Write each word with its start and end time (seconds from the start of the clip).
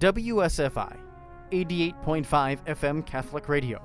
WSFI 0.00 0.96
88.5 1.52 2.64
FM 2.64 3.04
Catholic 3.04 3.50
Radio 3.50 3.82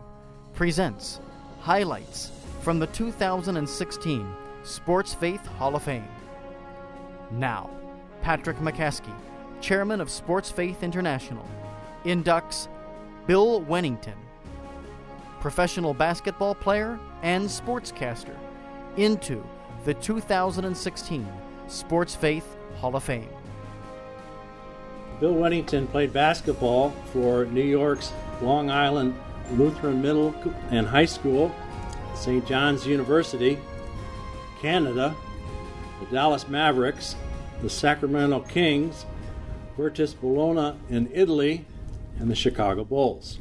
presents 0.54 1.20
highlights 1.60 2.32
from 2.62 2.80
the 2.80 2.88
2016 2.88 4.26
Sports 4.64 5.14
Faith 5.14 5.46
Hall 5.46 5.76
of 5.76 5.84
Fame. 5.84 6.08
Now, 7.32 7.70
Patrick 8.22 8.56
McCaskey, 8.60 9.14
Chairman 9.60 10.00
of 10.00 10.10
Sports 10.10 10.50
Faith 10.50 10.84
International, 10.84 11.46
inducts 12.06 12.70
Bill 13.28 13.60
Wennington, 13.64 14.16
professional 15.42 15.94
basketball 15.94 16.56
player 16.56 16.98
and 17.24 17.44
sportscaster, 17.44 18.38
into 18.96 19.44
the 19.84 19.94
2016 19.96 21.28
Sports 21.68 22.16
Faith 22.16 22.56
Hall 22.80 22.96
of 22.96 23.04
Fame. 23.04 23.35
Bill 25.20 25.34
Wennington 25.34 25.88
played 25.90 26.12
basketball 26.12 26.92
for 27.14 27.46
New 27.46 27.64
York's 27.64 28.12
Long 28.42 28.70
Island 28.70 29.16
Lutheran 29.52 30.02
Middle 30.02 30.36
and 30.72 30.88
High 30.88 31.06
School, 31.06 31.54
St. 32.16 32.46
John's 32.46 32.86
University, 32.86 33.60
Canada, 34.60 35.16
the 36.00 36.06
Dallas 36.08 36.48
Mavericks, 36.48 37.16
the 37.62 37.70
Sacramento 37.70 38.42
Kings, 38.42 39.06
Virtus 39.78 40.14
Bologna 40.14 40.78
in 40.90 41.10
Italy, 41.14 41.66
and 42.20 42.30
the 42.30 42.36
Chicago 42.36 42.84
Bulls. 42.84 43.40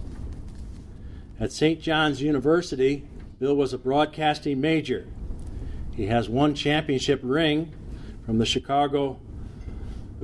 At 1.40 1.52
St. 1.52 1.80
John's 1.80 2.22
University, 2.22 3.04
Bill 3.38 3.56
was 3.56 3.72
a 3.72 3.78
broadcasting 3.78 4.60
major. 4.60 5.06
He 5.96 6.06
has 6.06 6.28
one 6.28 6.54
championship 6.54 7.20
ring 7.22 7.72
from 8.24 8.38
the 8.38 8.46
Chicago 8.46 9.18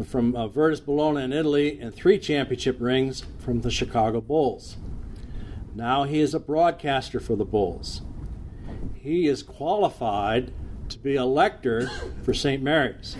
from 0.05 0.35
uh, 0.35 0.49
Virtus 0.49 0.81
Bologna 0.81 1.23
in 1.23 1.33
Italy 1.33 1.81
and 1.81 1.95
three 1.95 2.19
championship 2.19 2.77
rings 2.81 3.25
from 3.39 3.61
the 3.61 3.71
Chicago 3.71 4.21
Bulls. 4.21 4.77
Now 5.75 6.05
he 6.05 6.21
is 6.21 6.35
a 6.35 6.41
broadcaster 6.41 7.21
for 7.21 7.37
the 7.37 7.45
Bulls. 7.45 8.03
He 8.95 9.27
is 9.27 9.43
qualified 9.43 10.53
to 10.89 10.99
be 10.99 11.17
a 11.17 11.25
lector 11.25 11.89
for 12.23 12.35
St. 12.35 12.63
Mary's. 12.63 13.17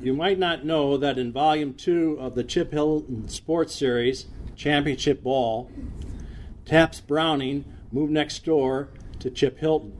You 0.00 0.12
might 0.12 0.38
not 0.38 0.66
know 0.66 0.98
that 0.98 1.18
in 1.18 1.32
Volume 1.32 1.72
2 1.72 2.18
of 2.20 2.34
the 2.34 2.44
Chip 2.44 2.72
Hilton 2.72 3.28
Sports 3.28 3.74
Series, 3.74 4.26
Championship 4.54 5.22
Ball, 5.22 5.70
Taps 6.66 7.00
Browning 7.00 7.64
moved 7.94 8.12
next 8.12 8.44
door 8.44 8.88
to 9.20 9.30
Chip 9.30 9.58
Hilton. 9.60 9.96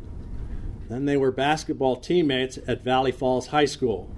Then 0.89 1.05
they 1.05 1.17
were 1.17 1.31
basketball 1.31 1.95
teammates 1.95 2.59
at 2.67 2.83
Valley 2.83 3.13
Falls 3.13 3.47
High 3.47 3.67
School. 3.67 4.11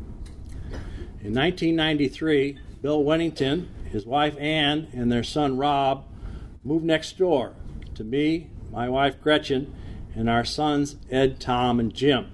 In 1.22 1.34
1993, 1.34 2.58
Bill 2.80 3.04
Wennington, 3.04 3.69
his 3.84 4.06
wife 4.06 4.34
Ann, 4.38 4.88
and 4.94 5.12
their 5.12 5.22
son 5.22 5.58
Rob 5.58 6.06
moved 6.64 6.86
next 6.86 7.19
door 7.19 7.52
to 7.94 8.02
me, 8.02 8.48
my 8.72 8.88
wife 8.88 9.20
Gretchen, 9.20 9.74
and 10.14 10.30
our 10.30 10.44
sons 10.44 10.97
Ed, 11.10 11.38
Tom, 11.38 11.78
and 11.78 11.92
Jim. 11.92 12.30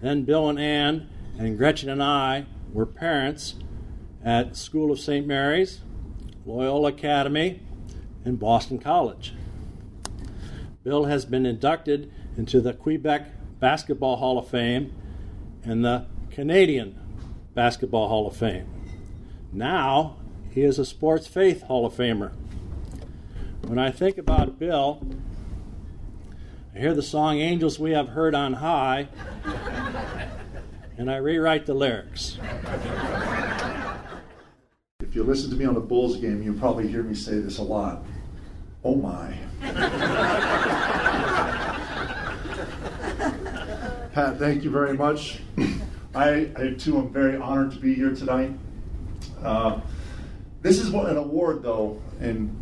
Then 0.00 0.22
Bill 0.22 0.48
and 0.48 0.58
Ann 0.58 1.10
and 1.38 1.58
Gretchen 1.58 1.90
and 1.90 2.02
I 2.02 2.46
were 2.72 2.86
parents 2.86 3.56
at 4.24 4.56
School 4.56 4.90
of 4.90 4.98
St. 4.98 5.26
Mary's, 5.26 5.80
Loyola 6.46 6.88
Academy, 6.88 7.60
and 8.24 8.38
Boston 8.38 8.78
College. 8.78 9.34
Bill 10.82 11.04
has 11.04 11.24
been 11.24 11.44
inducted 11.44 12.10
into 12.36 12.60
the 12.60 12.72
Quebec 12.72 13.58
Basketball 13.60 14.16
Hall 14.16 14.38
of 14.38 14.48
Fame 14.48 14.94
and 15.62 15.84
the 15.84 16.06
Canadian 16.30 16.98
Basketball 17.54 18.08
Hall 18.08 18.26
of 18.26 18.34
Fame. 18.34 18.66
Now 19.52 20.16
he 20.50 20.62
is 20.62 20.78
a 20.78 20.86
Sports 20.86 21.26
Faith 21.26 21.62
Hall 21.62 21.84
of 21.84 21.94
Famer. 21.94 22.32
When 23.66 23.78
I 23.78 23.90
think 23.90 24.16
about 24.16 24.58
Bill, 24.58 25.06
I 26.74 26.78
hear 26.78 26.94
the 26.94 27.02
song 27.02 27.38
Angels 27.38 27.78
We 27.78 27.90
Have 27.90 28.08
Heard 28.10 28.34
on 28.34 28.54
High, 28.54 29.08
and 30.96 31.10
I 31.10 31.16
rewrite 31.16 31.66
the 31.66 31.74
lyrics. 31.74 32.38
If 35.00 35.14
you 35.14 35.24
listen 35.24 35.50
to 35.50 35.56
me 35.56 35.66
on 35.66 35.76
a 35.76 35.80
Bulls 35.80 36.16
game, 36.16 36.42
you'll 36.42 36.58
probably 36.58 36.88
hear 36.88 37.02
me 37.02 37.14
say 37.14 37.38
this 37.38 37.58
a 37.58 37.62
lot. 37.62 38.02
Oh 38.82 38.94
my. 38.94 39.36
Pat, 44.20 44.38
thank 44.38 44.62
you 44.62 44.68
very 44.68 44.94
much. 44.94 45.38
I, 46.14 46.50
I, 46.54 46.74
too 46.76 46.98
am 46.98 47.10
very 47.10 47.38
honored 47.38 47.72
to 47.72 47.78
be 47.78 47.94
here 47.94 48.14
tonight. 48.14 48.52
Uh, 49.42 49.80
this 50.60 50.78
is 50.78 50.90
what, 50.90 51.08
an 51.08 51.16
award, 51.16 51.62
though, 51.62 52.02
and 52.20 52.54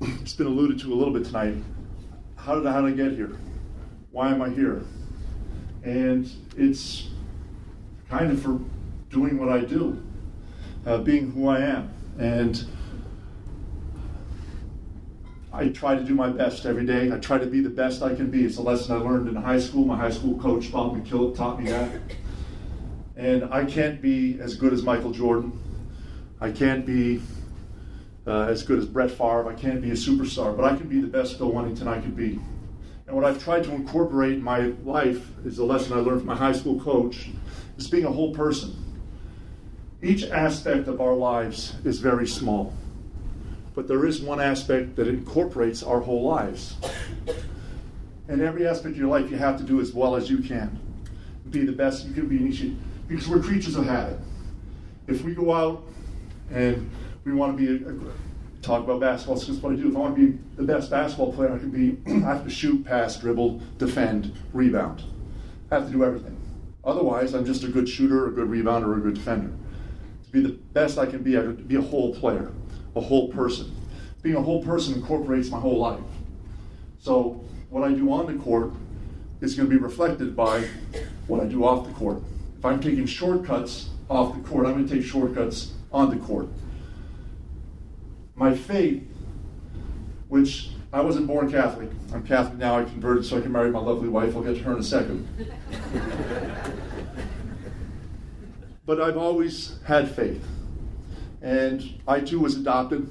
it's 0.00 0.34
been 0.34 0.46
alluded 0.46 0.78
to 0.78 0.92
a 0.92 0.94
little 0.94 1.12
bit 1.12 1.24
tonight. 1.24 1.56
How 2.36 2.54
did 2.54 2.64
I, 2.68 2.72
how 2.72 2.82
did 2.82 2.94
I 2.94 2.96
get 2.96 3.14
here? 3.16 3.36
Why 4.12 4.28
am 4.28 4.40
I 4.42 4.50
here? 4.50 4.84
And 5.82 6.30
it's 6.56 7.08
kind 8.08 8.30
of 8.30 8.40
for 8.40 8.60
doing 9.10 9.40
what 9.40 9.48
I 9.48 9.62
do, 9.62 10.00
uh, 10.86 10.98
being 10.98 11.32
who 11.32 11.48
I 11.48 11.62
am. 11.62 11.92
And 12.20 12.64
I 15.54 15.68
try 15.68 15.94
to 15.94 16.02
do 16.02 16.14
my 16.14 16.30
best 16.30 16.64
every 16.64 16.86
day. 16.86 17.12
I 17.12 17.18
try 17.18 17.36
to 17.36 17.44
be 17.44 17.60
the 17.60 17.68
best 17.68 18.02
I 18.02 18.14
can 18.14 18.30
be. 18.30 18.44
It's 18.44 18.56
a 18.56 18.62
lesson 18.62 18.96
I 18.96 18.98
learned 19.00 19.28
in 19.28 19.34
high 19.34 19.60
school. 19.60 19.84
My 19.84 19.98
high 19.98 20.10
school 20.10 20.38
coach, 20.38 20.72
Bob 20.72 20.96
McKillop, 20.96 21.36
taught 21.36 21.60
me 21.60 21.68
that. 21.70 21.90
And 23.16 23.44
I 23.52 23.66
can't 23.66 24.00
be 24.00 24.40
as 24.40 24.56
good 24.56 24.72
as 24.72 24.82
Michael 24.82 25.12
Jordan. 25.12 25.52
I 26.40 26.50
can't 26.50 26.86
be 26.86 27.20
uh, 28.26 28.44
as 28.44 28.62
good 28.62 28.78
as 28.78 28.86
Brett 28.86 29.10
Favre. 29.10 29.46
I 29.50 29.54
can't 29.54 29.82
be 29.82 29.90
a 29.90 29.94
superstar, 29.94 30.56
but 30.56 30.64
I 30.64 30.74
can 30.74 30.88
be 30.88 31.02
the 31.02 31.06
best 31.06 31.36
Bill 31.36 31.52
Wennington 31.52 31.86
I 31.86 32.00
could 32.00 32.16
be. 32.16 32.40
And 33.06 33.14
what 33.14 33.26
I've 33.26 33.42
tried 33.42 33.64
to 33.64 33.74
incorporate 33.74 34.32
in 34.32 34.42
my 34.42 34.72
life 34.84 35.28
is 35.44 35.58
a 35.58 35.64
lesson 35.64 35.92
I 35.92 35.96
learned 35.96 36.20
from 36.20 36.28
my 36.28 36.36
high 36.36 36.52
school 36.52 36.80
coach, 36.80 37.28
is 37.76 37.88
being 37.88 38.06
a 38.06 38.10
whole 38.10 38.34
person. 38.34 38.74
Each 40.02 40.24
aspect 40.24 40.88
of 40.88 41.02
our 41.02 41.14
lives 41.14 41.74
is 41.84 41.98
very 41.98 42.26
small 42.26 42.72
but 43.74 43.88
there 43.88 44.04
is 44.04 44.20
one 44.20 44.40
aspect 44.40 44.96
that 44.96 45.08
incorporates 45.08 45.82
our 45.82 46.00
whole 46.00 46.22
lives. 46.22 46.76
And 48.28 48.40
every 48.40 48.66
aspect 48.66 48.92
of 48.92 48.98
your 48.98 49.08
life 49.08 49.30
you 49.30 49.36
have 49.36 49.56
to 49.58 49.64
do 49.64 49.80
as 49.80 49.92
well 49.92 50.14
as 50.14 50.30
you 50.30 50.38
can. 50.38 50.78
Be 51.50 51.64
the 51.64 51.72
best 51.72 52.06
you 52.06 52.12
can 52.12 52.28
be 52.28 52.76
because 53.08 53.28
we're 53.28 53.40
creatures 53.40 53.76
of 53.76 53.86
habit. 53.86 54.18
If 55.06 55.22
we 55.22 55.34
go 55.34 55.52
out 55.52 55.84
and 56.50 56.90
we 57.24 57.32
want 57.32 57.58
to 57.58 57.78
be 57.78 57.84
a, 57.84 58.62
talk 58.62 58.84
about 58.84 59.00
basketball, 59.00 59.36
it's 59.36 59.46
just 59.46 59.62
what 59.62 59.72
I 59.72 59.76
do. 59.76 59.88
If 59.88 59.96
I 59.96 59.98
want 59.98 60.16
to 60.16 60.26
be 60.26 60.38
the 60.56 60.62
best 60.62 60.90
basketball 60.90 61.32
player 61.32 61.52
I 61.52 61.58
can 61.58 61.70
be, 61.70 61.98
I 62.24 62.34
have 62.34 62.44
to 62.44 62.50
shoot, 62.50 62.84
pass, 62.84 63.16
dribble, 63.16 63.60
defend, 63.78 64.32
rebound. 64.52 65.02
I 65.70 65.76
have 65.76 65.86
to 65.86 65.92
do 65.92 66.04
everything. 66.04 66.38
Otherwise, 66.84 67.34
I'm 67.34 67.44
just 67.44 67.64
a 67.64 67.68
good 67.68 67.88
shooter, 67.88 68.28
a 68.28 68.30
good 68.30 68.48
rebounder, 68.48 68.86
or 68.86 68.98
a 68.98 69.00
good 69.00 69.14
defender. 69.14 69.52
To 70.24 70.30
be 70.30 70.40
the 70.40 70.52
best 70.72 70.98
I 70.98 71.06
can 71.06 71.22
be, 71.22 71.36
I 71.36 71.42
have 71.42 71.56
to 71.56 71.62
be 71.62 71.76
a 71.76 71.82
whole 71.82 72.14
player 72.14 72.52
a 72.94 73.00
whole 73.00 73.28
person. 73.28 73.74
Being 74.22 74.36
a 74.36 74.42
whole 74.42 74.62
person 74.62 74.94
incorporates 74.94 75.50
my 75.50 75.58
whole 75.58 75.78
life. 75.78 76.00
So 76.98 77.44
what 77.70 77.82
I 77.82 77.92
do 77.92 78.12
on 78.12 78.26
the 78.26 78.42
court 78.42 78.72
is 79.40 79.54
going 79.54 79.68
to 79.68 79.74
be 79.74 79.82
reflected 79.82 80.36
by 80.36 80.68
what 81.26 81.40
I 81.40 81.46
do 81.46 81.64
off 81.64 81.86
the 81.86 81.92
court. 81.94 82.22
If 82.58 82.64
I'm 82.64 82.80
taking 82.80 83.06
shortcuts 83.06 83.88
off 84.08 84.34
the 84.34 84.48
court, 84.48 84.66
I'm 84.66 84.74
going 84.74 84.86
to 84.86 84.94
take 84.94 85.04
shortcuts 85.04 85.72
on 85.92 86.10
the 86.10 86.24
court. 86.24 86.48
My 88.36 88.54
faith, 88.54 89.02
which 90.28 90.70
I 90.92 91.00
wasn't 91.00 91.26
born 91.26 91.50
Catholic. 91.50 91.90
I'm 92.12 92.22
Catholic 92.22 92.58
now. 92.58 92.78
I 92.78 92.84
converted 92.84 93.24
so 93.24 93.38
I 93.38 93.40
can 93.40 93.50
marry 93.50 93.70
my 93.70 93.80
lovely 93.80 94.08
wife. 94.08 94.36
I'll 94.36 94.42
get 94.42 94.56
to 94.56 94.62
her 94.64 94.72
in 94.72 94.78
a 94.78 94.82
second. 94.82 95.26
but 98.86 99.00
I've 99.00 99.16
always 99.16 99.78
had 99.84 100.10
faith. 100.10 100.44
And 101.42 102.00
I 102.06 102.20
too 102.20 102.40
was 102.40 102.56
adopted. 102.56 103.10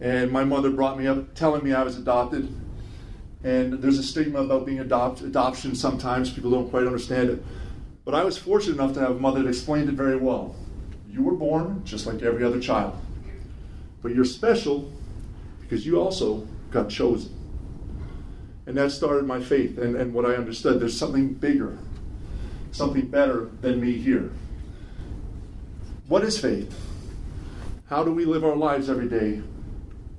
And 0.00 0.32
my 0.32 0.44
mother 0.44 0.70
brought 0.70 0.98
me 0.98 1.06
up 1.06 1.34
telling 1.34 1.62
me 1.62 1.72
I 1.72 1.82
was 1.82 1.98
adopted. 1.98 2.52
And 3.44 3.74
there's 3.74 3.98
a 3.98 4.02
stigma 4.02 4.40
about 4.40 4.66
being 4.66 4.80
adopt, 4.80 5.20
adoption 5.20 5.74
sometimes. 5.74 6.32
People 6.32 6.50
don't 6.50 6.70
quite 6.70 6.86
understand 6.86 7.30
it. 7.30 7.44
But 8.04 8.14
I 8.14 8.24
was 8.24 8.38
fortunate 8.38 8.74
enough 8.74 8.94
to 8.94 9.00
have 9.00 9.10
a 9.10 9.18
mother 9.20 9.42
that 9.42 9.48
explained 9.48 9.88
it 9.88 9.94
very 9.94 10.16
well. 10.16 10.56
You 11.10 11.22
were 11.22 11.34
born 11.34 11.82
just 11.84 12.06
like 12.06 12.22
every 12.22 12.42
other 12.44 12.58
child. 12.58 12.96
But 14.00 14.14
you're 14.14 14.24
special 14.24 14.90
because 15.60 15.84
you 15.84 16.00
also 16.00 16.46
got 16.70 16.88
chosen. 16.88 17.34
And 18.66 18.76
that 18.76 18.92
started 18.92 19.26
my 19.26 19.40
faith 19.40 19.78
and, 19.78 19.96
and 19.96 20.14
what 20.14 20.24
I 20.24 20.34
understood. 20.34 20.80
There's 20.80 20.98
something 20.98 21.34
bigger, 21.34 21.78
something 22.70 23.06
better 23.08 23.50
than 23.60 23.80
me 23.80 23.92
here. 23.92 24.30
What 26.06 26.24
is 26.24 26.38
faith? 26.38 26.74
How 27.88 28.04
do 28.04 28.12
we 28.12 28.26
live 28.26 28.44
our 28.44 28.56
lives 28.56 28.90
every 28.90 29.08
day? 29.08 29.42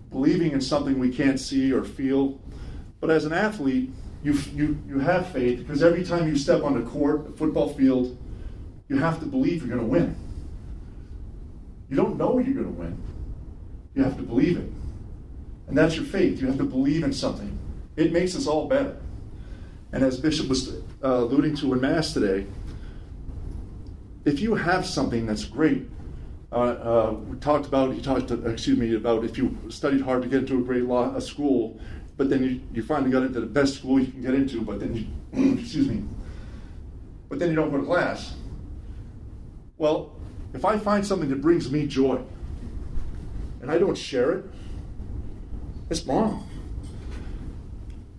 Believing 0.09 0.53
in 0.53 0.61
something 0.61 0.97
we 0.97 1.13
can't 1.13 1.39
see 1.39 1.71
or 1.71 1.83
feel. 1.83 2.39
But 2.99 3.11
as 3.11 3.25
an 3.25 3.33
athlete, 3.33 3.91
you, 4.23 4.33
you, 4.55 4.81
you 4.87 4.99
have 4.99 5.27
faith 5.27 5.59
because 5.59 5.83
every 5.83 6.03
time 6.03 6.27
you 6.27 6.35
step 6.35 6.63
on 6.63 6.73
the 6.83 6.89
court, 6.89 7.25
the 7.25 7.31
football 7.31 7.69
field, 7.73 8.17
you 8.87 8.97
have 8.97 9.19
to 9.19 9.25
believe 9.27 9.65
you're 9.65 9.75
going 9.75 9.87
to 9.87 9.91
win. 9.91 10.15
You 11.89 11.95
don't 11.95 12.17
know 12.17 12.39
you're 12.39 12.55
going 12.55 12.75
to 12.75 12.81
win. 12.81 13.01
You 13.93 14.03
have 14.03 14.17
to 14.17 14.23
believe 14.23 14.57
it. 14.57 14.71
And 15.67 15.77
that's 15.77 15.95
your 15.95 16.05
faith. 16.05 16.41
You 16.41 16.47
have 16.47 16.57
to 16.57 16.63
believe 16.63 17.03
in 17.03 17.13
something. 17.13 17.57
It 17.95 18.11
makes 18.11 18.35
us 18.35 18.47
all 18.47 18.67
better. 18.67 18.97
And 19.91 20.03
as 20.03 20.19
Bishop 20.19 20.47
was 20.47 20.69
uh, 21.03 21.17
alluding 21.17 21.55
to 21.57 21.73
in 21.73 21.81
Mass 21.81 22.13
today, 22.13 22.47
if 24.25 24.39
you 24.39 24.55
have 24.55 24.87
something 24.87 25.27
that's 25.27 25.45
great, 25.45 25.87
uh, 26.51 26.55
uh, 26.55 27.11
we 27.27 27.37
talked 27.37 27.67
about, 27.67 27.93
he 27.93 28.01
talked, 28.01 28.29
to, 28.29 28.47
excuse 28.47 28.77
me, 28.77 28.95
about 28.95 29.23
if 29.23 29.37
you 29.37 29.55
studied 29.69 30.01
hard 30.01 30.23
to 30.23 30.27
get 30.27 30.39
into 30.39 30.57
a 30.57 30.61
great 30.61 30.85
law, 30.85 31.15
a 31.15 31.21
school, 31.21 31.79
but 32.17 32.29
then 32.29 32.43
you, 32.43 32.61
you 32.73 32.83
finally 32.83 33.11
got 33.11 33.23
into 33.23 33.39
the 33.39 33.45
best 33.45 33.75
school 33.75 33.99
you 33.99 34.07
can 34.07 34.21
get 34.21 34.33
into, 34.33 34.61
but 34.61 34.79
then 34.79 34.95
you, 34.95 35.53
excuse 35.59 35.87
me, 35.87 36.03
but 37.29 37.37
then 37.37 37.49
you 37.49 37.55
don't 37.55 37.69
go 37.69 37.77
to 37.77 37.85
class. 37.85 38.33
Well, 39.77 40.15
if 40.53 40.65
I 40.65 40.77
find 40.77 41.05
something 41.05 41.29
that 41.29 41.41
brings 41.41 41.71
me 41.71 41.85
joy 41.85 42.21
and 43.61 43.69
I 43.69 43.77
don't 43.77 43.97
share 43.97 44.31
it, 44.31 44.45
it's 45.89 46.03
wrong. 46.05 46.47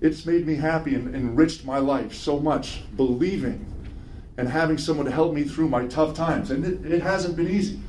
It's 0.00 0.24
made 0.24 0.46
me 0.46 0.54
happy 0.54 0.94
and 0.94 1.14
enriched 1.14 1.64
my 1.64 1.78
life 1.78 2.14
so 2.14 2.38
much, 2.38 2.82
believing 2.96 3.66
and 4.38 4.48
having 4.48 4.78
someone 4.78 5.04
to 5.04 5.12
help 5.12 5.34
me 5.34 5.44
through 5.44 5.68
my 5.68 5.86
tough 5.86 6.14
times. 6.14 6.50
And 6.50 6.64
it, 6.64 6.90
it 6.90 7.02
hasn't 7.02 7.36
been 7.36 7.50
easy. 7.50 7.80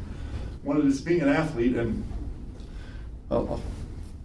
One 0.64 0.88
this 0.88 1.02
being 1.02 1.22
an 1.22 1.30
athlete, 1.30 1.76
and 1.76 2.04
I'll, 3.30 3.50
I'll 3.50 3.62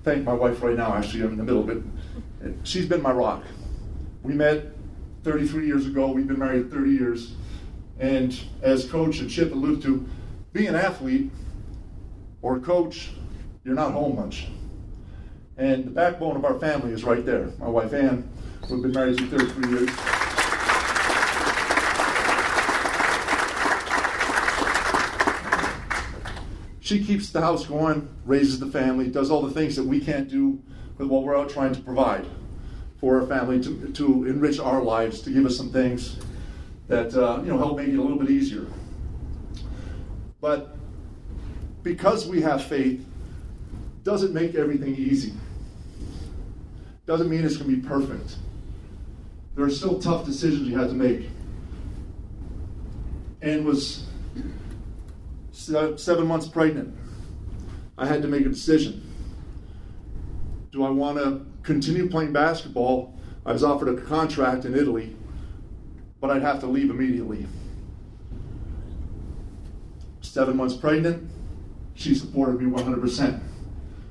thank 0.05 0.25
my 0.25 0.35
wife 0.35 0.63
right 0.63 0.77
now, 0.77 0.95
actually, 0.95 1.23
I'm 1.23 1.31
in 1.31 1.37
the 1.39 1.45
middle 1.45 1.63
of 1.63 1.71
it. 1.71 1.83
She's 2.65 2.87
been 2.87 3.03
my 3.03 3.13
rock. 3.13 3.43
We 4.23 4.35
met 4.35 4.67
33 5.25 5.67
years 5.67 5.87
ago, 5.87 6.09
we've 6.09 6.29
been 6.29 6.39
married 6.39 6.71
30 6.71 6.91
years. 6.91 7.35
And 7.99 8.39
as 8.63 8.89
Coach 8.89 9.21
and 9.21 9.31
Chip 9.31 9.53
alluded 9.53 9.83
to, 9.85 10.07
being 10.53 10.69
an 10.69 10.75
athlete 10.75 11.31
or 12.43 12.57
a 12.57 12.61
coach, 12.61 13.11
you're 13.65 13.75
not 13.75 13.93
home 13.93 14.17
much. 14.17 14.49
And 15.57 15.87
the 15.87 15.91
backbone 15.91 16.37
of 16.37 16.45
our 16.45 16.59
family 16.59 16.93
is 16.93 17.03
right 17.03 17.25
there. 17.25 17.51
My 17.59 17.69
wife 17.69 17.95
Ann, 17.95 18.29
we've 18.71 18.83
been 18.83 18.93
married 18.93 19.19
for 19.19 19.39
33 19.39 19.71
years. 19.71 20.16
She 26.87 27.03
keeps 27.03 27.31
the 27.31 27.41
house 27.41 27.67
going, 27.67 28.09
raises 28.25 28.61
the 28.61 28.69
family, 28.69 29.09
does 29.09 29.29
all 29.29 29.43
the 29.43 29.51
things 29.51 29.75
that 29.75 29.83
we 29.83 29.99
can't 29.99 30.29
do 30.29 30.63
with 30.99 31.09
what 31.09 31.25
we're 31.25 31.37
out 31.37 31.51
trying 31.51 31.75
to 31.75 31.81
provide 31.81 32.25
for 33.01 33.21
our 33.21 33.27
family 33.27 33.61
to, 33.65 33.93
to 33.95 34.25
enrich 34.27 34.61
our 34.61 34.81
lives, 34.81 35.21
to 35.23 35.31
give 35.31 35.45
us 35.45 35.57
some 35.57 35.73
things 35.73 36.21
that 36.87 37.13
uh, 37.13 37.43
you 37.43 37.49
know 37.49 37.59
help 37.59 37.77
make 37.77 37.89
it 37.89 37.97
a 37.97 38.01
little 38.01 38.17
bit 38.17 38.31
easier. 38.31 38.69
But 40.41 40.77
because 41.83 42.29
we 42.29 42.41
have 42.43 42.63
faith, 42.63 43.05
doesn't 44.05 44.33
make 44.33 44.55
everything 44.55 44.95
easy. 44.95 45.35
Doesn't 47.05 47.29
mean 47.29 47.45
it's 47.45 47.57
going 47.57 47.69
to 47.69 47.77
be 47.79 47.83
perfect. 47.83 48.37
There 49.57 49.65
are 49.65 49.71
still 49.71 49.99
tough 49.99 50.25
decisions 50.25 50.69
you 50.69 50.79
have 50.79 50.91
to 50.91 50.95
make. 50.95 51.31
Ann 53.43 53.65
was 53.65 54.05
seven 55.57 56.27
months 56.27 56.47
pregnant. 56.47 56.95
I 57.99 58.07
had 58.07 58.23
to 58.23 58.29
make 58.29 58.45
a 58.45 58.49
decision. 58.49 59.03
Do 60.71 60.85
I 60.85 60.91
want 60.91 61.19
to 61.19 61.47
continue 61.63 62.09
playing 62.09 62.33
basketball? 62.33 63.19
I 63.47 63.53
was 63.53 63.65
offered 63.65 63.89
a 63.89 64.01
contract 64.03 64.65
in 64.67 64.75
Italy, 64.75 65.17
but 66.21 66.31
I'd 66.31 66.43
have 66.43 66.61
to 66.61 66.67
leave 66.67 66.91
immediately. 66.91 67.47
Seven 70.21 70.57
months 70.57 70.77
pregnant, 70.77 71.31
she 71.95 72.15
supported 72.15 72.61
me 72.61 72.71
100%. 72.71 73.41